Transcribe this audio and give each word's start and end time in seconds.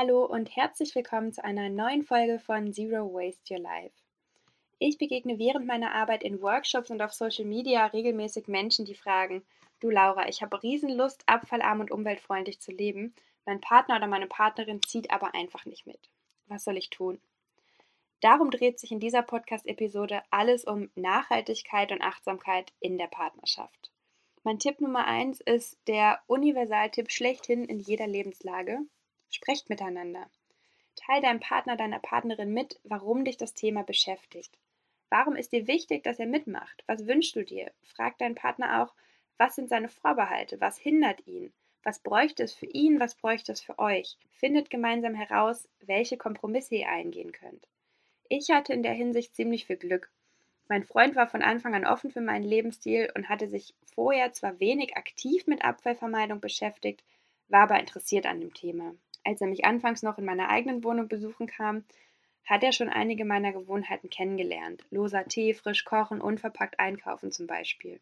Hallo 0.00 0.24
und 0.24 0.54
herzlich 0.54 0.94
willkommen 0.94 1.32
zu 1.32 1.42
einer 1.42 1.70
neuen 1.70 2.04
Folge 2.04 2.38
von 2.38 2.72
Zero 2.72 3.12
Waste 3.12 3.52
Your 3.52 3.58
Life. 3.58 3.96
Ich 4.78 4.96
begegne 4.96 5.40
während 5.40 5.66
meiner 5.66 5.92
Arbeit 5.92 6.22
in 6.22 6.40
Workshops 6.40 6.92
und 6.92 7.02
auf 7.02 7.12
Social 7.12 7.44
Media 7.44 7.84
regelmäßig 7.86 8.46
Menschen, 8.46 8.84
die 8.84 8.94
fragen, 8.94 9.44
du 9.80 9.90
Laura, 9.90 10.28
ich 10.28 10.40
habe 10.40 10.62
Riesenlust, 10.62 11.24
abfallarm 11.26 11.80
und 11.80 11.90
umweltfreundlich 11.90 12.60
zu 12.60 12.70
leben, 12.70 13.12
mein 13.44 13.60
Partner 13.60 13.96
oder 13.96 14.06
meine 14.06 14.28
Partnerin 14.28 14.80
zieht 14.84 15.10
aber 15.10 15.34
einfach 15.34 15.66
nicht 15.66 15.84
mit. 15.84 16.08
Was 16.46 16.62
soll 16.62 16.76
ich 16.76 16.90
tun? 16.90 17.20
Darum 18.20 18.52
dreht 18.52 18.78
sich 18.78 18.92
in 18.92 19.00
dieser 19.00 19.22
Podcast-Episode 19.22 20.22
alles 20.30 20.62
um 20.62 20.90
Nachhaltigkeit 20.94 21.90
und 21.90 22.02
Achtsamkeit 22.02 22.72
in 22.78 22.98
der 22.98 23.08
Partnerschaft. 23.08 23.90
Mein 24.44 24.60
Tipp 24.60 24.80
Nummer 24.80 25.08
eins 25.08 25.40
ist 25.40 25.76
der 25.88 26.20
Universaltipp 26.28 27.10
schlechthin 27.10 27.64
in 27.64 27.80
jeder 27.80 28.06
Lebenslage. 28.06 28.78
Sprecht 29.30 29.68
miteinander. 29.68 30.30
Teil 30.96 31.20
deinem 31.22 31.40
Partner, 31.40 31.76
deiner 31.76 32.00
Partnerin 32.00 32.52
mit, 32.52 32.80
warum 32.84 33.24
dich 33.24 33.36
das 33.36 33.54
Thema 33.54 33.82
beschäftigt. 33.82 34.58
Warum 35.10 35.36
ist 35.36 35.52
dir 35.52 35.66
wichtig, 35.66 36.02
dass 36.02 36.18
er 36.18 36.26
mitmacht? 36.26 36.84
Was 36.86 37.06
wünschst 37.06 37.36
du 37.36 37.44
dir? 37.44 37.70
Frag 37.82 38.18
deinen 38.18 38.34
Partner 38.34 38.82
auch, 38.82 38.94
was 39.38 39.54
sind 39.54 39.68
seine 39.68 39.88
Vorbehalte? 39.88 40.60
Was 40.60 40.76
hindert 40.78 41.26
ihn? 41.26 41.52
Was 41.84 42.00
bräuchte 42.00 42.42
es 42.42 42.52
für 42.52 42.66
ihn? 42.66 43.00
Was 43.00 43.14
bräuchte 43.14 43.52
es 43.52 43.60
für 43.60 43.78
euch? 43.78 44.18
Findet 44.32 44.68
gemeinsam 44.68 45.14
heraus, 45.14 45.68
welche 45.80 46.16
Kompromisse 46.16 46.74
ihr 46.74 46.88
eingehen 46.88 47.32
könnt. 47.32 47.68
Ich 48.28 48.50
hatte 48.50 48.72
in 48.72 48.82
der 48.82 48.92
Hinsicht 48.92 49.34
ziemlich 49.34 49.66
viel 49.66 49.76
Glück. 49.76 50.10
Mein 50.68 50.84
Freund 50.84 51.16
war 51.16 51.28
von 51.28 51.40
Anfang 51.40 51.74
an 51.74 51.86
offen 51.86 52.10
für 52.10 52.20
meinen 52.20 52.44
Lebensstil 52.44 53.10
und 53.14 53.30
hatte 53.30 53.48
sich 53.48 53.74
vorher 53.94 54.32
zwar 54.34 54.60
wenig 54.60 54.96
aktiv 54.96 55.46
mit 55.46 55.64
Abfallvermeidung 55.64 56.40
beschäftigt, 56.40 57.02
war 57.48 57.62
aber 57.62 57.80
interessiert 57.80 58.26
an 58.26 58.40
dem 58.40 58.52
Thema. 58.52 58.94
Als 59.28 59.42
er 59.42 59.46
mich 59.46 59.66
anfangs 59.66 60.02
noch 60.02 60.16
in 60.16 60.24
meiner 60.24 60.48
eigenen 60.48 60.82
Wohnung 60.82 61.06
besuchen 61.06 61.46
kam, 61.46 61.84
hat 62.46 62.62
er 62.62 62.72
schon 62.72 62.88
einige 62.88 63.26
meiner 63.26 63.52
Gewohnheiten 63.52 64.08
kennengelernt. 64.08 64.86
Loser 64.88 65.26
Tee, 65.26 65.52
frisch 65.52 65.84
kochen, 65.84 66.22
unverpackt 66.22 66.80
einkaufen 66.80 67.30
zum 67.30 67.46
Beispiel. 67.46 68.00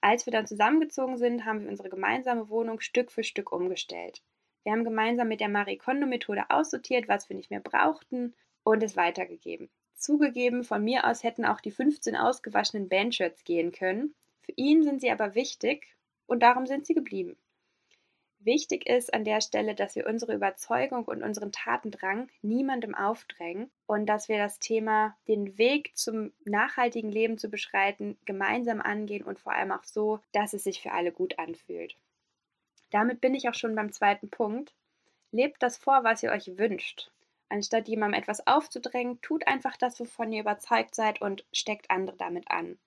Als 0.00 0.24
wir 0.24 0.32
dann 0.32 0.46
zusammengezogen 0.46 1.18
sind, 1.18 1.44
haben 1.44 1.60
wir 1.60 1.68
unsere 1.68 1.90
gemeinsame 1.90 2.48
Wohnung 2.48 2.80
Stück 2.80 3.12
für 3.12 3.24
Stück 3.24 3.52
umgestellt. 3.52 4.22
Wir 4.62 4.72
haben 4.72 4.84
gemeinsam 4.84 5.28
mit 5.28 5.40
der 5.40 5.50
Marie 5.50 5.76
Kondo-Methode 5.76 6.48
aussortiert, 6.48 7.08
was 7.08 7.28
wir 7.28 7.36
nicht 7.36 7.50
mehr 7.50 7.60
brauchten 7.60 8.32
und 8.62 8.82
es 8.82 8.96
weitergegeben. 8.96 9.68
Zugegeben, 9.96 10.64
von 10.64 10.82
mir 10.82 11.06
aus 11.06 11.24
hätten 11.24 11.44
auch 11.44 11.60
die 11.60 11.72
15 11.72 12.16
ausgewaschenen 12.16 12.88
Bandshirts 12.88 13.44
gehen 13.44 13.70
können. 13.70 14.14
Für 14.40 14.52
ihn 14.56 14.82
sind 14.82 15.02
sie 15.02 15.10
aber 15.10 15.34
wichtig 15.34 15.94
und 16.24 16.42
darum 16.42 16.64
sind 16.64 16.86
sie 16.86 16.94
geblieben. 16.94 17.36
Wichtig 18.44 18.86
ist 18.86 19.14
an 19.14 19.24
der 19.24 19.40
Stelle, 19.40 19.74
dass 19.74 19.96
wir 19.96 20.06
unsere 20.06 20.34
Überzeugung 20.34 21.06
und 21.06 21.22
unseren 21.22 21.50
Tatendrang 21.50 22.28
niemandem 22.42 22.94
aufdrängen 22.94 23.70
und 23.86 24.04
dass 24.04 24.28
wir 24.28 24.36
das 24.36 24.58
Thema, 24.58 25.16
den 25.28 25.56
Weg 25.56 25.96
zum 25.96 26.30
nachhaltigen 26.44 27.10
Leben 27.10 27.38
zu 27.38 27.48
beschreiten, 27.48 28.18
gemeinsam 28.26 28.82
angehen 28.82 29.24
und 29.24 29.40
vor 29.40 29.54
allem 29.54 29.72
auch 29.72 29.84
so, 29.84 30.20
dass 30.32 30.52
es 30.52 30.64
sich 30.64 30.82
für 30.82 30.92
alle 30.92 31.10
gut 31.10 31.38
anfühlt. 31.38 31.96
Damit 32.90 33.22
bin 33.22 33.34
ich 33.34 33.48
auch 33.48 33.54
schon 33.54 33.74
beim 33.74 33.92
zweiten 33.92 34.28
Punkt. 34.28 34.74
Lebt 35.32 35.62
das 35.62 35.78
vor, 35.78 36.04
was 36.04 36.22
ihr 36.22 36.30
euch 36.30 36.58
wünscht. 36.58 37.10
Anstatt 37.48 37.88
jemandem 37.88 38.20
etwas 38.20 38.46
aufzudrängen, 38.46 39.22
tut 39.22 39.46
einfach 39.46 39.78
das, 39.78 39.98
wovon 40.00 40.32
ihr 40.32 40.42
überzeugt 40.42 40.94
seid 40.94 41.22
und 41.22 41.46
steckt 41.50 41.90
andere 41.90 42.18
damit 42.18 42.50
an. 42.50 42.78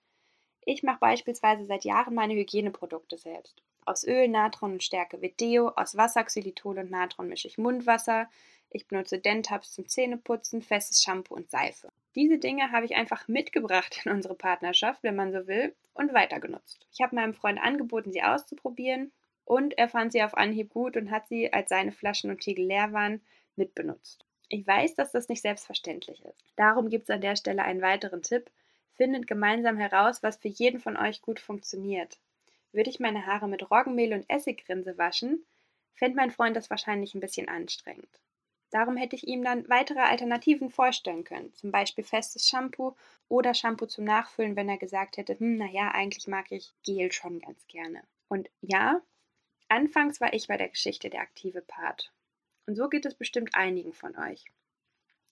Ich 0.64 0.84
mache 0.84 1.00
beispielsweise 1.00 1.64
seit 1.64 1.84
Jahren 1.84 2.14
meine 2.14 2.34
Hygieneprodukte 2.34 3.18
selbst. 3.18 3.60
Aus 3.88 4.06
Öl, 4.06 4.28
Natron 4.28 4.72
und 4.72 4.82
Stärke 4.82 5.22
wird 5.22 5.40
Deo, 5.40 5.68
aus 5.68 5.96
Wasser, 5.96 6.22
Xylitol 6.22 6.78
und 6.78 6.90
Natron 6.90 7.26
mische 7.26 7.48
ich 7.48 7.56
Mundwasser. 7.56 8.28
Ich 8.68 8.86
benutze 8.86 9.18
Dentabs 9.18 9.72
zum 9.72 9.88
Zähneputzen, 9.88 10.60
festes 10.60 11.02
Shampoo 11.02 11.34
und 11.34 11.50
Seife. 11.50 11.88
Diese 12.14 12.36
Dinge 12.36 12.70
habe 12.70 12.84
ich 12.84 12.96
einfach 12.96 13.28
mitgebracht 13.28 14.02
in 14.04 14.12
unsere 14.12 14.34
Partnerschaft, 14.34 15.02
wenn 15.02 15.16
man 15.16 15.32
so 15.32 15.46
will, 15.46 15.74
und 15.94 16.12
weitergenutzt. 16.12 16.86
Ich 16.92 17.00
habe 17.00 17.16
meinem 17.16 17.32
Freund 17.32 17.58
angeboten, 17.58 18.12
sie 18.12 18.22
auszuprobieren 18.22 19.10
und 19.46 19.78
er 19.78 19.88
fand 19.88 20.12
sie 20.12 20.22
auf 20.22 20.36
Anhieb 20.36 20.68
gut 20.68 20.98
und 20.98 21.10
hat 21.10 21.26
sie, 21.26 21.50
als 21.50 21.70
seine 21.70 21.92
Flaschen 21.92 22.28
und 22.28 22.40
Tiegel 22.42 22.66
leer 22.66 22.92
waren, 22.92 23.22
mitbenutzt. 23.56 24.26
Ich 24.50 24.66
weiß, 24.66 24.96
dass 24.96 25.12
das 25.12 25.30
nicht 25.30 25.40
selbstverständlich 25.40 26.22
ist. 26.26 26.44
Darum 26.56 26.90
gibt 26.90 27.04
es 27.04 27.10
an 27.10 27.22
der 27.22 27.36
Stelle 27.36 27.62
einen 27.62 27.80
weiteren 27.80 28.20
Tipp. 28.20 28.50
Findet 28.96 29.26
gemeinsam 29.26 29.78
heraus, 29.78 30.22
was 30.22 30.36
für 30.36 30.48
jeden 30.48 30.78
von 30.78 30.98
euch 30.98 31.22
gut 31.22 31.40
funktioniert. 31.40 32.18
Würde 32.72 32.90
ich 32.90 33.00
meine 33.00 33.26
Haare 33.26 33.48
mit 33.48 33.70
Roggenmehl 33.70 34.12
und 34.12 34.28
Essigrinse 34.28 34.98
waschen, 34.98 35.44
fände 35.94 36.16
mein 36.16 36.30
Freund 36.30 36.56
das 36.56 36.70
wahrscheinlich 36.70 37.14
ein 37.14 37.20
bisschen 37.20 37.48
anstrengend. 37.48 38.20
Darum 38.70 38.96
hätte 38.96 39.16
ich 39.16 39.26
ihm 39.26 39.42
dann 39.42 39.68
weitere 39.68 40.00
Alternativen 40.00 40.70
vorstellen 40.70 41.24
können, 41.24 41.54
zum 41.54 41.70
Beispiel 41.70 42.04
festes 42.04 42.48
Shampoo 42.48 42.94
oder 43.28 43.54
Shampoo 43.54 43.86
zum 43.86 44.04
Nachfüllen, 44.04 44.56
wenn 44.56 44.68
er 44.68 44.76
gesagt 44.76 45.16
hätte, 45.16 45.38
hm, 45.38 45.56
naja, 45.56 45.90
eigentlich 45.92 46.26
mag 46.26 46.52
ich 46.52 46.72
Gel 46.82 47.10
schon 47.12 47.40
ganz 47.40 47.66
gerne. 47.66 48.02
Und 48.28 48.50
ja, 48.60 49.00
anfangs 49.68 50.20
war 50.20 50.34
ich 50.34 50.48
bei 50.48 50.58
der 50.58 50.68
Geschichte 50.68 51.08
der 51.08 51.22
aktive 51.22 51.62
Part. 51.62 52.12
Und 52.66 52.76
so 52.76 52.90
geht 52.90 53.06
es 53.06 53.14
bestimmt 53.14 53.54
einigen 53.54 53.94
von 53.94 54.16
euch. 54.18 54.44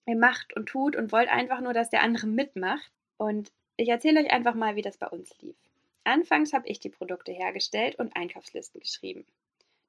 Ihr 0.07 0.17
macht 0.17 0.57
und 0.57 0.67
tut 0.67 0.97
und 0.97 1.13
wollt 1.13 1.29
einfach 1.29 1.61
nur, 1.61 1.75
dass 1.75 1.91
der 1.91 2.03
andere 2.03 2.27
mitmacht. 2.27 2.91
Und 3.19 3.53
ich 3.77 3.89
erzähle 3.89 4.21
euch 4.21 4.31
einfach 4.31 4.55
mal, 4.55 4.77
wie 4.77 4.83
das 4.83 4.97
bei 4.97 5.09
uns 5.09 5.37
lief. 5.43 5.57
Anfangs 6.07 6.53
habe 6.53 6.69
ich 6.69 6.81
die 6.81 6.89
Produkte 6.89 7.33
hergestellt 7.33 7.97
und 7.97 8.15
Einkaufslisten 8.15 8.81
geschrieben. 8.81 9.27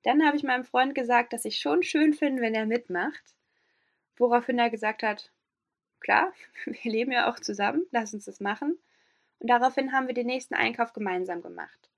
Dann 0.04 0.26
habe 0.26 0.38
ich 0.38 0.44
meinem 0.44 0.64
Freund 0.64 0.96
gesagt, 0.96 1.34
dass 1.34 1.46
ich 1.46 1.60
schon 1.60 1.84
schön 1.84 2.14
finde, 2.14 2.42
wenn 2.42 2.56
er 2.56 2.66
mitmacht, 2.66 3.24
woraufhin 4.18 4.60
er 4.60 4.70
gesagt 4.70 5.04
hat, 5.04 5.32
klar, 6.00 6.34
wir 6.66 6.92
leben 6.92 7.12
ja 7.12 7.30
auch 7.30 7.40
zusammen, 7.40 7.86
lass 7.92 8.14
uns 8.14 8.26
das 8.26 8.40
machen. 8.40 8.78
Und 9.40 9.50
daraufhin 9.50 9.92
haben 9.92 10.08
wir 10.08 10.14
den 10.14 10.28
nächsten 10.28 10.56
Einkauf 10.56 10.94
gemeinsam 10.94 11.42
gemacht. 11.42 11.90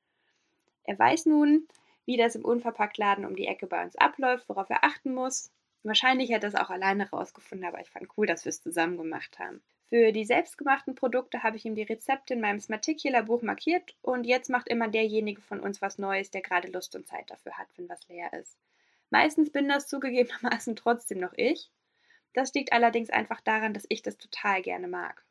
Er 0.83 0.97
weiß 0.97 1.27
nun, 1.27 1.67
wie 2.05 2.17
das 2.17 2.35
im 2.35 2.43
Unverpacktladen 2.43 3.25
um 3.25 3.35
die 3.35 3.47
Ecke 3.47 3.67
bei 3.67 3.83
uns 3.83 3.95
abläuft, 3.95 4.49
worauf 4.49 4.69
er 4.69 4.83
achten 4.83 5.13
muss. 5.13 5.51
Wahrscheinlich 5.83 6.33
hat 6.33 6.43
er 6.43 6.49
es 6.49 6.55
auch 6.55 6.69
alleine 6.69 7.09
rausgefunden, 7.09 7.67
aber 7.67 7.79
ich 7.79 7.89
fand 7.89 8.09
cool, 8.17 8.25
dass 8.25 8.43
wir 8.43 8.49
es 8.49 8.63
zusammen 8.63 8.97
gemacht 8.97 9.39
haben. 9.39 9.61
Für 9.89 10.11
die 10.11 10.25
selbstgemachten 10.25 10.93
Produkte 10.93 11.41
habe 11.41 11.57
ich 11.57 11.65
ihm 11.65 11.73
die 11.73 11.81
Rezepte 11.83 12.35
in 12.35 12.41
meinem 12.41 12.59
Smarticular-Buch 12.59 13.41
markiert 13.41 13.95
und 14.03 14.23
jetzt 14.23 14.49
macht 14.49 14.67
immer 14.67 14.87
derjenige 14.87 15.41
von 15.41 15.59
uns 15.59 15.81
was 15.81 15.97
Neues, 15.97 16.29
der 16.29 16.41
gerade 16.41 16.67
Lust 16.67 16.95
und 16.95 17.07
Zeit 17.07 17.29
dafür 17.31 17.57
hat, 17.57 17.67
wenn 17.75 17.89
was 17.89 18.07
leer 18.07 18.31
ist. 18.33 18.59
Meistens 19.09 19.51
bin 19.51 19.67
das 19.67 19.87
zugegebenermaßen 19.87 20.75
trotzdem 20.75 21.19
noch 21.19 21.33
ich. 21.35 21.71
Das 22.33 22.53
liegt 22.53 22.71
allerdings 22.71 23.09
einfach 23.09 23.41
daran, 23.41 23.73
dass 23.73 23.87
ich 23.89 24.03
das 24.03 24.17
total 24.19 24.61
gerne 24.61 24.87
mag. 24.87 25.23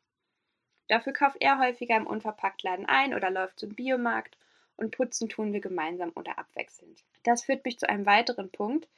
Dafür 0.89 1.13
kauft 1.13 1.37
er 1.39 1.59
häufiger 1.59 1.95
im 1.95 2.07
Unverpacktladen 2.07 2.85
ein 2.85 3.13
oder 3.13 3.29
läuft 3.29 3.59
zum 3.59 3.75
Biomarkt 3.75 4.37
und 4.75 4.91
putzen 4.91 5.29
tun 5.29 5.53
wir 5.53 5.61
gemeinsam 5.61 6.11
oder 6.15 6.37
abwechselnd. 6.37 7.03
Das 7.23 7.43
führt 7.43 7.63
mich 7.63 7.79
zu 7.79 7.87
einem 7.87 8.05
weiteren 8.05 8.49
Punkt, 8.49 8.89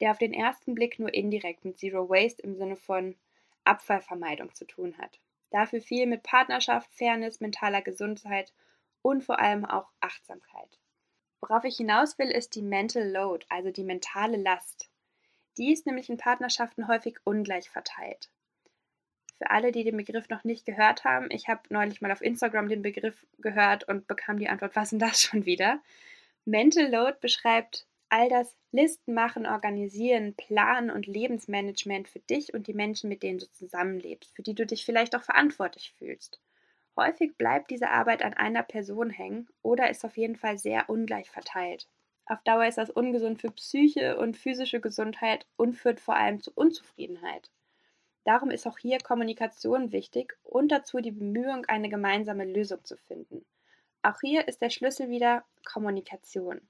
der 0.00 0.12
auf 0.12 0.18
den 0.18 0.32
ersten 0.32 0.76
Blick 0.76 1.00
nur 1.00 1.12
indirekt 1.12 1.64
mit 1.64 1.78
Zero 1.78 2.08
Waste 2.08 2.42
im 2.42 2.54
Sinne 2.54 2.76
von 2.76 3.16
Abfallvermeidung 3.68 4.54
zu 4.54 4.64
tun 4.64 4.96
hat. 4.98 5.20
Dafür 5.50 5.80
viel 5.80 6.06
mit 6.06 6.22
Partnerschaft, 6.22 6.92
Fairness, 6.94 7.40
mentaler 7.40 7.82
Gesundheit 7.82 8.52
und 9.02 9.22
vor 9.24 9.38
allem 9.38 9.64
auch 9.64 9.90
Achtsamkeit. 10.00 10.78
Worauf 11.40 11.64
ich 11.64 11.76
hinaus 11.76 12.18
will, 12.18 12.30
ist 12.30 12.54
die 12.54 12.62
Mental 12.62 13.08
Load, 13.08 13.46
also 13.48 13.70
die 13.70 13.84
mentale 13.84 14.36
Last. 14.36 14.90
Die 15.56 15.72
ist 15.72 15.86
nämlich 15.86 16.10
in 16.10 16.16
Partnerschaften 16.16 16.88
häufig 16.88 17.16
ungleich 17.24 17.70
verteilt. 17.70 18.28
Für 19.38 19.50
alle, 19.50 19.70
die 19.70 19.84
den 19.84 19.96
Begriff 19.96 20.28
noch 20.28 20.42
nicht 20.42 20.66
gehört 20.66 21.04
haben, 21.04 21.28
ich 21.30 21.48
habe 21.48 21.62
neulich 21.68 22.00
mal 22.00 22.10
auf 22.10 22.22
Instagram 22.22 22.68
den 22.68 22.82
Begriff 22.82 23.24
gehört 23.38 23.84
und 23.84 24.08
bekam 24.08 24.38
die 24.38 24.48
Antwort, 24.48 24.74
was 24.74 24.90
denn 24.90 24.98
das 24.98 25.22
schon 25.22 25.46
wieder? 25.46 25.80
Mental 26.44 26.90
Load 26.90 27.18
beschreibt 27.20 27.86
all 28.10 28.28
das 28.28 28.56
Listen 28.72 29.14
machen, 29.14 29.46
organisieren, 29.46 30.34
planen 30.34 30.90
und 30.90 31.06
Lebensmanagement 31.06 32.08
für 32.08 32.20
dich 32.20 32.54
und 32.54 32.66
die 32.66 32.74
Menschen, 32.74 33.08
mit 33.08 33.22
denen 33.22 33.38
du 33.38 33.50
zusammenlebst, 33.50 34.34
für 34.34 34.42
die 34.42 34.54
du 34.54 34.66
dich 34.66 34.84
vielleicht 34.84 35.16
auch 35.16 35.22
verantwortlich 35.22 35.94
fühlst. 35.98 36.40
Häufig 36.96 37.36
bleibt 37.36 37.70
diese 37.70 37.90
Arbeit 37.90 38.22
an 38.22 38.34
einer 38.34 38.62
Person 38.62 39.10
hängen 39.10 39.48
oder 39.62 39.88
ist 39.88 40.04
auf 40.04 40.16
jeden 40.16 40.36
Fall 40.36 40.58
sehr 40.58 40.90
ungleich 40.90 41.30
verteilt. 41.30 41.88
Auf 42.26 42.42
Dauer 42.42 42.66
ist 42.66 42.76
das 42.76 42.90
ungesund 42.90 43.40
für 43.40 43.50
Psyche 43.50 44.18
und 44.18 44.36
physische 44.36 44.80
Gesundheit 44.80 45.46
und 45.56 45.74
führt 45.74 46.00
vor 46.00 46.16
allem 46.16 46.40
zu 46.40 46.50
Unzufriedenheit. 46.54 47.50
Darum 48.24 48.50
ist 48.50 48.66
auch 48.66 48.78
hier 48.78 48.98
Kommunikation 48.98 49.92
wichtig 49.92 50.36
und 50.42 50.70
dazu 50.70 50.98
die 50.98 51.12
Bemühung, 51.12 51.64
eine 51.66 51.88
gemeinsame 51.88 52.44
Lösung 52.44 52.84
zu 52.84 52.96
finden. 52.96 53.46
Auch 54.02 54.20
hier 54.20 54.46
ist 54.46 54.60
der 54.60 54.70
Schlüssel 54.70 55.08
wieder 55.08 55.44
Kommunikation. 55.64 56.60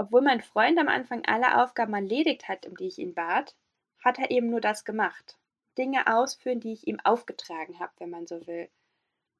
Obwohl 0.00 0.22
mein 0.22 0.40
Freund 0.40 0.78
am 0.78 0.86
Anfang 0.86 1.24
alle 1.26 1.60
Aufgaben 1.60 1.92
erledigt 1.92 2.46
hat, 2.46 2.66
um 2.66 2.76
die 2.76 2.86
ich 2.86 2.98
ihn 2.98 3.14
bat, 3.14 3.56
hat 3.98 4.20
er 4.20 4.30
eben 4.30 4.48
nur 4.48 4.60
das 4.60 4.84
gemacht. 4.84 5.36
Dinge 5.76 6.06
ausführen, 6.06 6.60
die 6.60 6.72
ich 6.72 6.86
ihm 6.86 7.00
aufgetragen 7.00 7.80
habe, 7.80 7.92
wenn 7.98 8.10
man 8.10 8.28
so 8.28 8.46
will. 8.46 8.70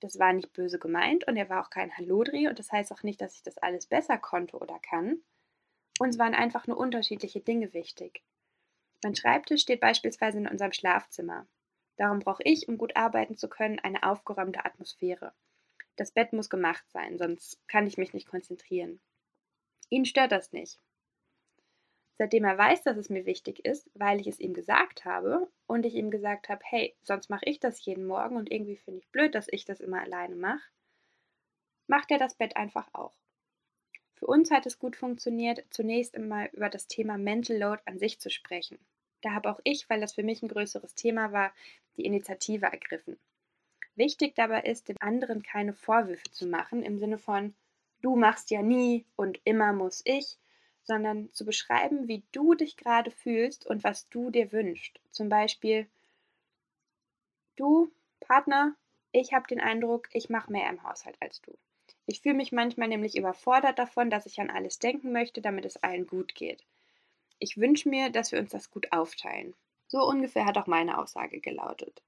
Das 0.00 0.18
war 0.18 0.32
nicht 0.32 0.52
böse 0.52 0.80
gemeint 0.80 1.28
und 1.28 1.36
er 1.36 1.48
war 1.48 1.64
auch 1.64 1.70
kein 1.70 1.96
Hallodri 1.96 2.48
und 2.48 2.58
das 2.58 2.72
heißt 2.72 2.90
auch 2.92 3.04
nicht, 3.04 3.20
dass 3.20 3.36
ich 3.36 3.44
das 3.44 3.56
alles 3.58 3.86
besser 3.86 4.18
konnte 4.18 4.58
oder 4.58 4.80
kann. 4.80 5.22
Uns 6.00 6.18
waren 6.18 6.34
einfach 6.34 6.66
nur 6.66 6.76
unterschiedliche 6.76 7.40
Dinge 7.40 7.72
wichtig. 7.72 8.24
Mein 9.04 9.14
Schreibtisch 9.14 9.62
steht 9.62 9.80
beispielsweise 9.80 10.38
in 10.38 10.48
unserem 10.48 10.72
Schlafzimmer. 10.72 11.46
Darum 11.96 12.18
brauche 12.18 12.42
ich, 12.44 12.66
um 12.68 12.78
gut 12.78 12.96
arbeiten 12.96 13.36
zu 13.36 13.48
können, 13.48 13.78
eine 13.78 14.02
aufgeräumte 14.02 14.64
Atmosphäre. 14.64 15.32
Das 15.94 16.10
Bett 16.10 16.32
muss 16.32 16.50
gemacht 16.50 16.84
sein, 16.90 17.16
sonst 17.16 17.60
kann 17.68 17.86
ich 17.86 17.96
mich 17.96 18.12
nicht 18.12 18.26
konzentrieren. 18.26 19.00
Ihn 19.90 20.04
stört 20.04 20.32
das 20.32 20.52
nicht. 20.52 20.78
Seitdem 22.18 22.44
er 22.44 22.58
weiß, 22.58 22.82
dass 22.82 22.96
es 22.96 23.10
mir 23.10 23.26
wichtig 23.26 23.64
ist, 23.64 23.88
weil 23.94 24.20
ich 24.20 24.26
es 24.26 24.40
ihm 24.40 24.52
gesagt 24.52 25.04
habe 25.04 25.48
und 25.66 25.86
ich 25.86 25.94
ihm 25.94 26.10
gesagt 26.10 26.48
habe, 26.48 26.60
hey, 26.64 26.96
sonst 27.02 27.30
mache 27.30 27.44
ich 27.44 27.60
das 27.60 27.84
jeden 27.84 28.06
Morgen 28.06 28.36
und 28.36 28.50
irgendwie 28.50 28.76
finde 28.76 29.00
ich 29.00 29.08
blöd, 29.08 29.34
dass 29.36 29.46
ich 29.48 29.64
das 29.64 29.80
immer 29.80 30.02
alleine 30.02 30.34
mache, 30.34 30.68
macht 31.86 32.10
er 32.10 32.18
das 32.18 32.34
Bett 32.34 32.56
einfach 32.56 32.88
auch. 32.92 33.14
Für 34.14 34.26
uns 34.26 34.50
hat 34.50 34.66
es 34.66 34.80
gut 34.80 34.96
funktioniert, 34.96 35.64
zunächst 35.70 36.16
einmal 36.16 36.50
über 36.52 36.68
das 36.68 36.88
Thema 36.88 37.16
Mental 37.18 37.56
Load 37.56 37.82
an 37.84 38.00
sich 38.00 38.18
zu 38.18 38.30
sprechen. 38.30 38.78
Da 39.22 39.32
habe 39.32 39.48
auch 39.48 39.60
ich, 39.62 39.88
weil 39.88 40.00
das 40.00 40.14
für 40.14 40.24
mich 40.24 40.42
ein 40.42 40.48
größeres 40.48 40.96
Thema 40.96 41.32
war, 41.32 41.52
die 41.96 42.04
Initiative 42.04 42.66
ergriffen. 42.66 43.16
Wichtig 43.94 44.34
dabei 44.34 44.62
ist, 44.62 44.88
den 44.88 45.00
anderen 45.00 45.42
keine 45.42 45.72
Vorwürfe 45.72 46.30
zu 46.32 46.46
machen 46.46 46.82
im 46.82 46.98
Sinne 46.98 47.18
von, 47.18 47.54
du 48.02 48.16
machst 48.16 48.50
ja 48.50 48.62
nie 48.62 49.06
und 49.16 49.40
immer 49.44 49.72
muss 49.72 50.02
ich, 50.04 50.38
sondern 50.82 51.32
zu 51.32 51.44
beschreiben, 51.44 52.08
wie 52.08 52.22
du 52.32 52.54
dich 52.54 52.76
gerade 52.76 53.10
fühlst 53.10 53.66
und 53.66 53.84
was 53.84 54.08
du 54.08 54.30
dir 54.30 54.52
wünschst. 54.52 54.98
Zum 55.10 55.28
Beispiel, 55.28 55.86
du, 57.56 57.90
Partner, 58.20 58.74
ich 59.12 59.32
habe 59.32 59.46
den 59.46 59.60
Eindruck, 59.60 60.08
ich 60.12 60.30
mache 60.30 60.50
mehr 60.50 60.68
im 60.70 60.82
Haushalt 60.82 61.16
als 61.20 61.40
du. 61.42 61.56
Ich 62.06 62.22
fühle 62.22 62.36
mich 62.36 62.52
manchmal 62.52 62.88
nämlich 62.88 63.16
überfordert 63.16 63.78
davon, 63.78 64.08
dass 64.08 64.24
ich 64.26 64.40
an 64.40 64.50
alles 64.50 64.78
denken 64.78 65.12
möchte, 65.12 65.42
damit 65.42 65.66
es 65.66 65.76
allen 65.76 66.06
gut 66.06 66.34
geht. 66.34 66.64
Ich 67.38 67.58
wünsche 67.58 67.88
mir, 67.88 68.10
dass 68.10 68.32
wir 68.32 68.38
uns 68.38 68.50
das 68.50 68.70
gut 68.70 68.92
aufteilen. 68.92 69.54
So 69.86 70.06
ungefähr 70.06 70.46
hat 70.46 70.56
auch 70.56 70.66
meine 70.66 70.98
Aussage 70.98 71.40
gelautet. 71.40 72.02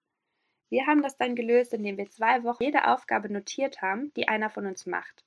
Wir 0.70 0.86
haben 0.86 1.02
das 1.02 1.16
dann 1.16 1.34
gelöst, 1.34 1.74
indem 1.74 1.98
wir 1.98 2.10
zwei 2.10 2.44
Wochen 2.44 2.62
jede 2.62 2.88
Aufgabe 2.88 3.30
notiert 3.30 3.82
haben, 3.82 4.12
die 4.14 4.28
einer 4.28 4.50
von 4.50 4.66
uns 4.66 4.86
macht. 4.86 5.24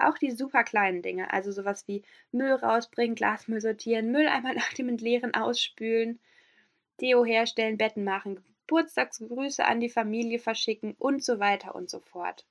Auch 0.00 0.18
die 0.18 0.30
super 0.30 0.64
kleinen 0.64 1.02
Dinge, 1.02 1.32
also 1.32 1.52
sowas 1.52 1.86
wie 1.86 2.02
Müll 2.32 2.52
rausbringen, 2.52 3.14
Glasmüll 3.14 3.60
sortieren, 3.60 4.10
Mülleimer 4.10 4.54
nach 4.54 4.72
dem 4.74 4.88
Entleeren 4.88 5.34
ausspülen, 5.34 6.20
Deo 7.00 7.24
herstellen, 7.24 7.78
Betten 7.78 8.04
machen, 8.04 8.42
Geburtstagsgrüße 8.70 9.64
an 9.64 9.80
die 9.80 9.88
Familie 9.88 10.38
verschicken 10.38 10.94
und 11.00 11.24
so 11.24 11.40
weiter 11.40 11.74
und 11.74 11.90
so 11.90 11.98
fort. 11.98 12.46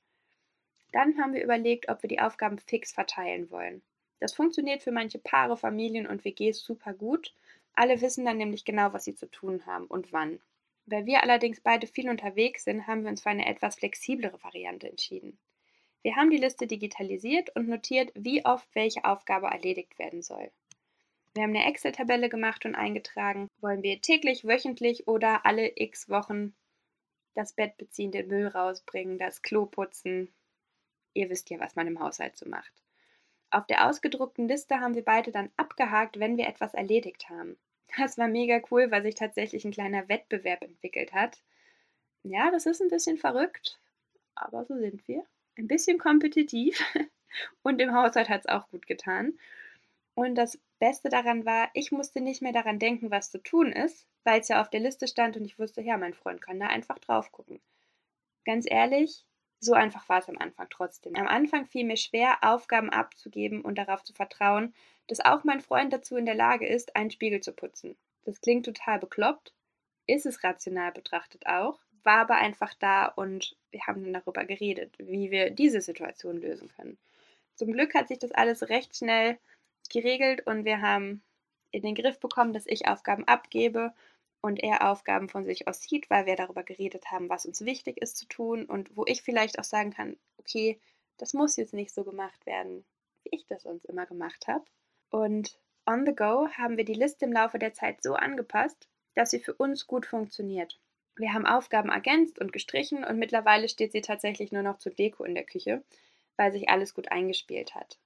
Dann 0.92 1.18
haben 1.18 1.34
wir 1.34 1.42
überlegt, 1.42 1.88
ob 1.88 2.04
wir 2.04 2.10
die 2.10 2.20
Aufgaben 2.20 2.60
fix 2.60 2.92
verteilen 2.92 3.50
wollen. 3.52 3.82
Das 4.20 4.34
funktioniert 4.34 4.84
für 4.84 4.92
manche 4.92 5.18
Paare, 5.18 5.56
Familien 5.56 6.08
und 6.08 6.26
WGs 6.26 6.60
super 6.62 6.94
gut. 6.94 7.34
Alle 7.74 8.02
wissen 8.02 8.26
dann 8.26 8.36
nämlich 8.36 8.66
genau, 8.66 8.92
was 8.92 9.06
sie 9.06 9.16
zu 9.16 9.28
tun 9.28 9.66
haben 9.66 9.86
und 9.86 10.12
wann. 10.12 10.42
Weil 10.88 11.06
wir 11.06 11.24
allerdings 11.24 11.62
beide 11.62 11.88
viel 11.88 12.10
unterwegs 12.10 12.66
sind, 12.66 12.86
haben 12.86 13.04
wir 13.04 13.12
uns 13.12 13.22
für 13.22 13.30
eine 13.30 13.48
etwas 13.48 13.76
flexiblere 13.76 14.44
Variante 14.44 14.90
entschieden. 14.90 15.40
Wir 16.02 16.16
haben 16.16 16.30
die 16.30 16.38
Liste 16.38 16.66
digitalisiert 16.66 17.54
und 17.56 17.68
notiert, 17.68 18.12
wie 18.16 18.46
oft 18.46 18.74
welche 18.74 19.04
Aufgabe 19.04 19.48
erledigt 19.48 20.00
werden 20.00 20.22
soll. 20.22 20.50
Wir 21.34 21.44
haben 21.44 21.56
eine 21.56 21.66
Excel-Tabelle 21.66 22.30
gemacht 22.30 22.66
und 22.66 22.76
eingetragen, 22.76 23.50
wollen 23.60 23.84
wir 23.84 24.02
täglich, 24.02 24.46
wöchentlich 24.46 25.08
oder 25.08 25.46
alle 25.46 25.72
x 25.76 26.10
Wochen 26.10 26.56
das 27.36 27.54
Bett 27.54 27.78
beziehen, 27.78 28.12
den 28.12 28.28
Müll 28.28 28.48
rausbringen, 28.48 29.18
das 29.18 29.42
Klo 29.42 29.66
putzen. 29.66 30.34
Ihr 31.14 31.30
wisst 31.30 31.50
ja, 31.50 31.60
was 31.60 31.76
man 31.76 31.88
im 31.88 32.00
Haushalt 32.00 32.38
so 32.38 32.48
macht. 32.48 32.72
Auf 33.52 33.68
der 33.68 33.88
ausgedruckten 33.88 34.48
Liste 34.48 34.80
haben 34.80 34.96
wir 34.96 35.04
beide 35.04 35.32
dann 35.32 35.52
abgehakt, 35.58 36.20
wenn 36.20 36.38
wir 36.38 36.48
etwas 36.48 36.74
erledigt 36.74 37.30
haben. 37.30 37.58
Das 37.98 38.18
war 38.18 38.28
mega 38.28 38.62
cool, 38.72 38.92
weil 38.92 39.04
sich 39.04 39.16
tatsächlich 39.16 39.66
ein 39.66 39.72
kleiner 39.72 40.08
Wettbewerb 40.08 40.64
entwickelt 40.64 41.14
hat. 41.14 41.42
Ja, 42.24 42.52
das 42.52 42.66
ist 42.66 42.82
ein 42.82 42.90
bisschen 42.90 43.18
verrückt, 43.18 43.80
aber 44.36 44.66
so 44.66 44.78
sind 44.78 45.08
wir 45.08 45.26
ein 45.60 45.68
bisschen 45.68 45.98
kompetitiv 46.00 46.84
und 47.64 47.80
im 47.80 47.94
Haushalt 47.94 48.30
hat 48.30 48.42
es 48.42 48.48
auch 48.48 48.68
gut 48.70 48.88
getan. 48.88 49.38
Und 50.16 50.36
das 50.36 50.60
Beste 50.80 51.10
daran 51.10 51.46
war, 51.46 51.70
ich 51.74 51.92
musste 51.92 52.22
nicht 52.22 52.42
mehr 52.42 52.52
daran 52.52 52.80
denken, 52.80 53.12
was 53.12 53.32
zu 53.32 53.38
tun 53.38 53.72
ist, 53.72 54.08
weil 54.24 54.42
es 54.42 54.48
ja 54.48 54.62
auf 54.62 54.70
der 54.70 54.80
Liste 54.80 55.08
stand 55.08 55.38
und 55.38 55.46
ich 55.46 55.60
wusste, 55.60 55.82
ja, 55.82 55.98
mein 55.98 56.14
Freund 56.14 56.42
kann 56.42 56.60
da 56.60 56.68
einfach 56.68 57.00
drauf 57.00 57.32
gucken. 57.32 57.62
Ganz 58.46 58.66
ehrlich, 58.70 59.26
so 59.60 59.74
einfach 59.74 60.08
war 60.10 60.20
es 60.20 60.30
am 60.30 60.38
Anfang 60.38 60.68
trotzdem. 60.70 61.16
Am 61.16 61.28
Anfang 61.28 61.66
fiel 61.66 61.86
mir 61.86 61.98
schwer, 61.98 62.38
Aufgaben 62.42 62.90
abzugeben 62.90 63.62
und 63.62 63.78
darauf 63.78 64.04
zu 64.04 64.14
vertrauen, 64.14 64.74
dass 65.08 65.20
auch 65.20 65.44
mein 65.44 65.62
Freund 65.62 65.92
dazu 65.92 66.16
in 66.16 66.26
der 66.26 66.36
Lage 66.36 66.68
ist, 66.68 66.96
einen 66.96 67.12
Spiegel 67.12 67.42
zu 67.42 67.52
putzen. 67.52 67.98
Das 68.24 68.42
klingt 68.42 68.66
total 68.66 69.00
bekloppt, 69.00 69.54
ist 70.08 70.26
es 70.26 70.44
rational 70.44 70.92
betrachtet 70.92 71.46
auch, 71.46 71.80
war 72.04 72.20
aber 72.20 72.36
einfach 72.36 72.74
da 72.74 73.06
und 73.06 73.56
wir 73.72 73.82
haben 73.88 74.04
dann 74.04 74.14
darüber 74.14 74.46
geredet, 74.46 74.96
wie 74.98 75.32
wir 75.32 75.52
diese 75.52 75.82
Situation 75.82 76.38
lösen 76.42 76.70
können. 76.76 76.98
Zum 77.56 77.72
Glück 77.72 77.94
hat 77.94 78.08
sich 78.08 78.20
das 78.20 78.32
alles 78.32 78.70
recht 78.70 78.96
schnell 78.96 79.38
geregelt 79.90 80.46
und 80.46 80.66
wir 80.66 80.82
haben 80.82 81.24
in 81.72 81.84
den 81.84 81.96
Griff 81.96 82.20
bekommen, 82.20 82.54
dass 82.54 82.66
ich 82.66 82.88
Aufgaben 82.88 83.28
abgebe 83.28 83.94
und 84.42 84.62
er 84.64 84.90
Aufgaben 84.90 85.30
von 85.30 85.46
sich 85.46 85.68
aus 85.68 85.82
sieht, 85.82 86.10
weil 86.10 86.26
wir 86.26 86.36
darüber 86.36 86.64
geredet 86.64 87.12
haben, 87.12 87.30
was 87.30 87.46
uns 87.46 87.66
wichtig 87.66 88.02
ist 88.02 88.18
zu 88.18 88.26
tun 88.28 88.66
und 88.66 88.96
wo 88.96 89.06
ich 89.06 89.22
vielleicht 89.22 89.60
auch 89.60 89.64
sagen 89.64 89.92
kann, 89.92 90.18
okay, 90.38 90.80
das 91.18 91.34
muss 91.34 91.58
jetzt 91.58 91.74
nicht 91.74 91.94
so 91.94 92.04
gemacht 92.04 92.46
werden, 92.46 92.86
wie 93.24 93.36
ich 93.36 93.46
das 93.46 93.64
sonst 93.64 93.86
immer 93.86 94.06
gemacht 94.06 94.48
habe. 94.48 94.64
Und 95.10 95.60
on 95.86 96.06
the 96.06 96.16
go 96.16 96.48
haben 96.58 96.78
wir 96.78 96.86
die 96.86 96.94
Liste 96.94 97.26
im 97.26 97.34
Laufe 97.34 97.60
der 97.60 97.74
Zeit 97.74 98.02
so 98.02 98.14
angepasst, 98.14 98.88
dass 99.16 99.32
sie 99.32 99.40
für 99.40 99.54
uns 99.54 99.88
gut 99.88 100.06
funktioniert. 100.06 100.80
Wir 101.20 101.34
haben 101.34 101.46
Aufgaben 101.46 101.90
ergänzt 101.90 102.40
und 102.40 102.54
gestrichen 102.54 103.04
und 103.04 103.20
mittlerweile 103.20 103.68
steht 103.68 103.92
sie 103.92 104.00
tatsächlich 104.00 104.54
nur 104.54 104.64
noch 104.64 104.78
zur 104.78 104.94
Deko 104.94 105.26
in 105.26 105.36
der 105.36 105.44
Küche, 105.44 105.84
weil 106.38 106.54
sich 106.54 106.70
alles 106.70 106.94
gut 106.94 107.12
eingespielt 107.12 107.76
hat. 107.76 108.00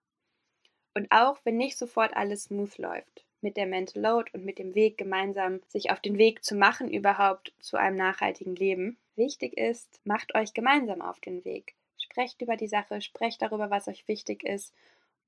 Und 0.96 1.12
auch 1.12 1.38
wenn 1.44 1.56
nicht 1.56 1.78
sofort 1.78 2.16
alles 2.16 2.46
smooth 2.46 2.76
läuft, 2.80 3.24
mit 3.42 3.56
der 3.56 3.68
Mental 3.68 4.02
Load 4.02 4.32
und 4.34 4.46
mit 4.46 4.58
dem 4.58 4.74
Weg 4.74 4.98
gemeinsam 4.98 5.62
sich 5.68 5.92
auf 5.92 6.00
den 6.00 6.18
Weg 6.18 6.44
zu 6.44 6.56
machen 6.56 6.92
überhaupt 6.92 7.54
zu 7.60 7.78
einem 7.78 7.98
nachhaltigen 7.98 8.56
Leben, 8.56 8.98
wichtig 9.16 9.58
ist, 9.60 10.02
macht 10.06 10.34
euch 10.34 10.56
gemeinsam 10.56 11.04
auf 11.04 11.20
den 11.20 11.46
Weg. 11.46 11.76
Sprecht 12.00 12.42
über 12.42 12.58
die 12.58 12.68
Sache, 12.68 13.00
sprecht 13.00 13.44
darüber, 13.44 13.70
was 13.70 13.88
euch 13.88 14.08
wichtig 14.08 14.44
ist 14.44 14.74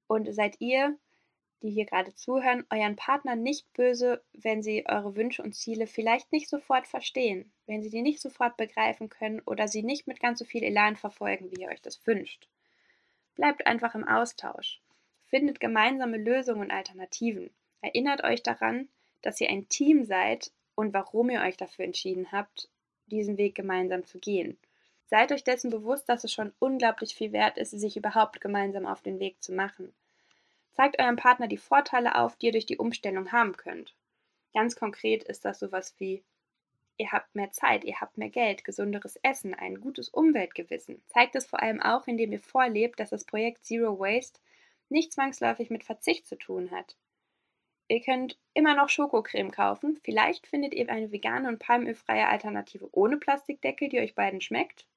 und 0.08 0.34
seid 0.34 0.60
ihr 0.60 0.98
die 1.62 1.70
hier 1.70 1.86
gerade 1.86 2.14
zuhören, 2.14 2.66
euren 2.70 2.96
Partner 2.96 3.36
nicht 3.36 3.72
böse, 3.74 4.24
wenn 4.34 4.62
sie 4.62 4.86
eure 4.88 5.16
Wünsche 5.16 5.42
und 5.42 5.54
Ziele 5.54 5.88
vielleicht 5.88 6.32
nicht 6.32 6.50
sofort 6.50 6.88
verstehen, 6.88 7.51
wenn 7.67 7.81
sie 7.81 7.89
die 7.89 8.01
nicht 8.01 8.22
sofort 8.22 8.57
begreifen 8.57 9.10
können 9.10 9.41
oder 9.45 9.67
sie 9.67 9.84
nicht 9.84 10.07
mit 10.07 10.19
ganz 10.19 10.39
so 10.39 10.45
viel 10.45 10.63
Elan 10.63 10.95
verfolgen, 10.95 11.51
wie 11.51 11.62
ihr 11.62 11.69
euch 11.69 11.81
das 11.81 12.05
wünscht. 12.05 12.48
Bleibt 13.36 13.67
einfach 13.67 13.95
im 13.95 14.07
Austausch. 14.07 14.79
Findet 15.25 15.60
gemeinsame 15.60 16.17
Lösungen 16.17 16.62
und 16.62 16.72
Alternativen. 16.72 17.50
Erinnert 17.81 18.24
euch 18.24 18.43
daran, 18.43 18.88
dass 19.22 19.41
ihr 19.41 19.50
ein 19.50 19.67
Team 19.67 20.05
seid 20.05 20.51
und 20.75 20.93
warum 20.93 21.29
ihr 21.29 21.41
euch 21.41 21.57
dafür 21.57 21.86
entschieden 21.86 22.31
habt, 22.31 22.69
diesen 23.07 23.38
Weg 23.38 23.55
gemeinsam 23.55 24.05
zu 24.05 24.19
gehen. 24.19 24.57
Seid 25.07 25.31
euch 25.31 25.43
dessen 25.43 25.69
bewusst, 25.69 26.10
dass 26.10 26.24
es 26.24 26.34
schon 26.34 26.53
unglaublich 26.60 27.15
viel 27.15 27.31
wert 27.31 27.57
ist, 27.57 27.72
sich 27.72 27.98
überhaupt 27.98 28.41
gemeinsam 28.41 28.86
auf 28.86 29.01
den 29.01 29.19
Weg 29.19 29.41
zu 29.43 29.53
machen. 29.53 29.93
Zeigt 30.74 31.00
eurem 31.00 31.15
Partner 31.15 31.48
die 31.48 31.57
Vorteile 31.57 32.15
auf, 32.15 32.36
die 32.36 32.48
ihr 32.48 32.51
durch 32.51 32.65
die 32.65 32.77
Umstellung 32.77 33.31
haben 33.31 33.55
könnt. 33.55 33.93
Ganz 34.53 34.75
konkret 34.75 35.24
ist 35.24 35.45
das 35.45 35.60
sowas 35.60 35.93
wie 36.00 36.24
Ihr 36.98 37.12
habt 37.12 37.36
mehr 37.36 37.52
Zeit, 37.52 37.84
ihr 37.84 38.00
habt 38.00 38.18
mehr 38.18 38.30
Geld, 38.30 38.64
gesunderes 38.64 39.18
Essen, 39.22 39.54
ein 39.54 39.82
gutes 39.82 40.10
Umweltgewissen. 40.10 41.02
Zeigt 41.08 41.36
es 41.36 41.46
vor 41.46 41.62
allem 41.62 41.82
auch, 41.82 42.08
indem 42.08 42.32
ihr 42.32 42.40
vorlebt, 42.40 43.00
dass 43.00 43.10
das 43.10 43.25
Projekt 43.25 43.66
Zero 43.66 44.00
Waste 44.00 44.40
nicht 44.88 45.12
zwangsläufig 45.12 45.70
mit 45.70 45.84
Verzicht 45.84 46.25
zu 46.25 46.38
tun 46.38 46.72
hat. 46.72 46.96
Ihr 47.88 48.02
könnt 48.02 48.40
immer 48.54 48.75
noch 48.75 48.90
Schokocreme 48.90 49.52
kaufen. 49.52 50.00
Vielleicht 50.04 50.48
findet 50.48 50.74
ihr 50.74 50.90
eine 50.90 51.12
vegane 51.12 51.48
und 51.50 51.60
palmölfreie 51.60 52.28
Alternative 52.28 52.90
ohne 52.94 53.18
Plastikdeckel, 53.18 53.90
die 53.90 54.00
euch 54.00 54.16
beiden 54.16 54.42
schmeckt. 54.42 54.88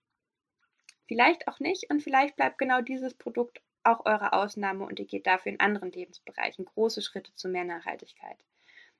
Vielleicht 1.06 1.48
auch 1.48 1.58
nicht 1.58 1.90
und 1.90 2.02
vielleicht 2.02 2.36
bleibt 2.36 2.58
genau 2.58 2.80
dieses 2.80 3.14
Produkt 3.14 3.60
auch 3.82 4.06
eure 4.06 4.32
Ausnahme 4.32 4.84
und 4.84 4.98
ihr 4.98 5.06
geht 5.06 5.26
dafür 5.26 5.52
in 5.52 5.60
anderen 5.60 5.90
Lebensbereichen 5.90 6.64
große 6.64 7.02
Schritte 7.02 7.34
zu 7.34 7.48
mehr 7.48 7.64
Nachhaltigkeit. 7.64 8.38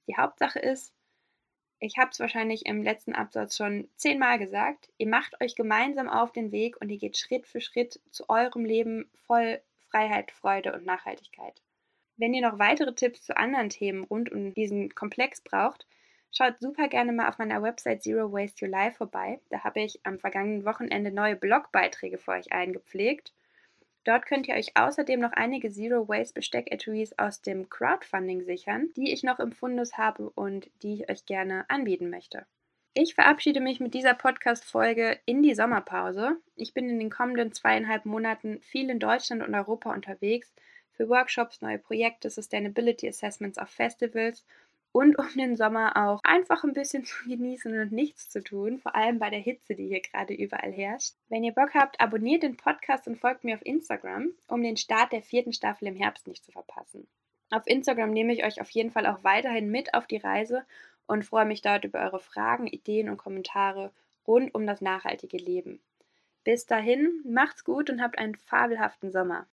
Die 0.07 0.17
Hauptsache 0.17 0.59
ist, 0.59 0.95
ich 1.81 1.97
habe 1.99 2.11
es 2.11 2.21
wahrscheinlich 2.21 2.67
im 2.67 2.83
letzten 2.83 3.15
Absatz 3.15 3.57
schon 3.57 3.89
zehnmal 3.97 4.39
gesagt, 4.39 4.91
ihr 4.99 5.09
macht 5.09 5.41
euch 5.41 5.55
gemeinsam 5.55 6.09
auf 6.09 6.33
den 6.33 6.51
Weg 6.51 6.81
und 6.81 6.89
ihr 6.91 6.99
geht 6.99 7.17
Schritt 7.17 7.47
für 7.47 7.61
Schritt 7.61 8.01
zu 8.11 8.29
eurem 8.29 8.65
Leben 8.65 9.09
voll 9.27 9.61
Freiheit, 9.91 10.31
Freude 10.33 10.73
und 10.73 10.85
Nachhaltigkeit. 10.85 11.63
Wenn 12.17 12.35
ihr 12.35 12.43
noch 12.43 12.59
weitere 12.59 12.95
Tipps 12.95 13.23
zu 13.23 13.37
anderen 13.37 13.69
Themen 13.69 14.05
rund 14.05 14.31
um 14.33 14.53
diesen 14.53 14.95
Komplex 14.95 15.41
braucht, 15.41 15.87
schaut 16.33 16.59
super 16.59 16.89
gerne 16.89 17.13
mal 17.13 17.29
auf 17.29 17.39
meiner 17.39 17.63
Website 17.63 18.03
Zero 18.03 18.33
Waste 18.33 18.65
Your 18.65 18.73
Life 18.73 18.97
vorbei. 18.97 19.41
Da 19.51 19.63
habe 19.63 19.81
ich 19.81 20.01
am 20.05 20.19
vergangenen 20.19 20.65
Wochenende 20.65 21.13
neue 21.13 21.37
Blogbeiträge 21.37 22.19
für 22.19 22.33
euch 22.33 22.53
eingepflegt 22.53 23.33
Dort 24.05 24.27
könnt 24.27 24.49
ihr 24.49 24.55
euch 24.55 24.77
außerdem 24.77 25.21
noch 25.21 25.33
einige 25.33 25.71
Zero 25.71 26.09
Waste 26.09 26.35
Besteck-Etuis 26.35 27.19
aus 27.19 27.43
dem 27.43 27.69
Crowdfunding 27.69 28.45
sichern, 28.45 28.89
die 28.97 29.13
ich 29.13 29.23
noch 29.23 29.39
im 29.39 29.53
Fundus 29.53 29.99
habe 29.99 30.31
und 30.31 30.71
die 30.83 30.95
ich 30.95 31.11
euch 31.11 31.27
gerne 31.27 31.65
anbieten 31.69 32.09
möchte. 32.11 32.47
Ich 32.95 33.15
verabschiede 33.15 33.61
mich 33.61 33.81
mit 33.81 33.95
dieser 33.95 34.15
Podcast-Folge 34.15 35.19
in 35.25 35.43
die 35.43 35.55
Sommerpause. 35.55 36.37
Ich 36.57 36.75
bin 36.75 36.89
in 36.89 36.99
den 36.99 37.11
kommenden 37.11 37.53
zweieinhalb 37.53 38.07
Monaten 38.07 38.61
viel 38.63 38.91
in 38.91 38.99
Deutschland 38.99 39.43
und 39.43 39.55
Europa 39.55 39.93
unterwegs 39.93 40.53
für 40.93 41.09
Workshops, 41.09 41.61
neue 41.61 41.79
Projekte, 41.79 42.29
Sustainability 42.29 43.09
Assessments 43.09 43.59
auf 43.59 43.69
Festivals 43.69 44.45
und 44.93 45.19
um 45.19 45.29
den 45.37 45.57
Sommer 45.57 45.97
auch 45.97 46.21
einfach 46.25 46.65
ein 46.65 46.73
bisschen 46.73 47.05
zu 47.05 47.29
genießen 47.29 47.79
und 47.79 47.93
nichts 47.93 48.29
zu 48.29 48.43
tun, 48.43 48.79
vor 48.79 48.95
allem 48.95 49.19
bei 49.19 49.31
der 49.31 49.39
Hitze, 49.39 49.75
die 49.75 49.89
hier 49.89 50.01
gerade 50.01 50.35
überall 50.35 50.73
herrscht. 50.73 51.15
Wenn 51.29 51.45
ihr 51.45 51.53
Bock 51.53 51.75
habt, 51.75 52.01
abonniert 52.01 52.43
den 52.43 52.57
Podcast 52.57 53.07
und 53.07 53.19
folgt 53.19 53.45
mir 53.45 53.55
auf 53.55 53.65
Instagram, 53.65 54.33
um 54.49 54.63
den 54.63 54.77
Start 54.77 55.13
der 55.13 55.23
vierten 55.23 55.53
Staffel 55.53 55.89
im 55.89 55.97
Herbst 55.97 56.27
nicht 56.27 56.45
zu 56.45 56.53
verpassen. 56.53 57.07
Auf 57.51 57.67
Instagram 57.67 58.11
nehme 58.11 58.33
ich 58.33 58.45
euch 58.45 58.61
auf 58.61 58.71
jeden 58.71 58.91
Fall 58.91 59.07
auch 59.07 59.25
weiterhin 59.25 59.71
mit 59.71 59.95
auf 59.95 60.07
die 60.07 60.19
Reise 60.19 60.65
und 61.07 61.25
freue 61.25 61.47
mich 61.47 61.63
dort 61.63 61.85
über 61.85 62.01
eure 62.01 62.21
Fragen, 62.21 62.67
Ideen 62.67 63.09
und 63.09 63.17
Kommentare 63.17 63.93
rund 64.27 64.55
um 64.55 64.67
das 64.67 64.81
nachhaltige 64.81 65.39
Leben. 65.39 65.81
Bis 66.45 66.67
dahin, 66.67 67.23
macht's 67.25 67.65
gut 67.65 67.91
und 67.91 68.03
habt 68.03 68.19
einen 68.19 68.35
fabelhaften 68.35 69.11
Sommer. 69.11 69.47